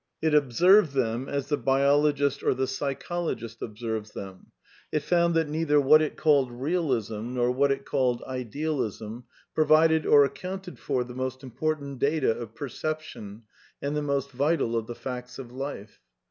It 0.19 0.33
observed 0.33 0.93
them, 0.93 1.29
as 1.29 1.49
the 1.49 1.57
biologist 1.59 2.41
or 2.41 2.55
the 2.55 2.65
psychologist 2.65 3.61
observes 3.61 4.13
them; 4.13 4.47
it 4.91 5.01
found 5.01 5.35
that 5.35 5.47
neither 5.47 5.79
what 5.79 6.01
it 6.01 6.17
called 6.17 6.49
Bealism 6.49 7.35
nor 7.35 7.51
what 7.51 7.71
it 7.71 7.85
called 7.85 8.23
Idealism 8.23 9.25
provided 9.53 10.07
or 10.07 10.25
accounted 10.25 10.79
for 10.79 11.03
the 11.03 11.13
most 11.13 11.43
important 11.43 11.99
data 11.99 12.31
of 12.35 12.55
perception 12.55 13.43
and 13.79 13.95
the 13.95 14.01
most 14.01 14.31
vital 14.31 14.75
of 14.75 14.87
the 14.87 14.95
facts 14.95 15.37
of 15.37 15.51
life. 15.51 15.99